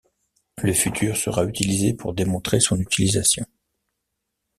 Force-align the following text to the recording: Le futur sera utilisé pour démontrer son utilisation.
Le 0.63 0.73
futur 0.73 1.15
sera 1.15 1.45
utilisé 1.45 1.93
pour 1.93 2.15
démontrer 2.15 2.59
son 2.59 2.79
utilisation. 2.79 3.45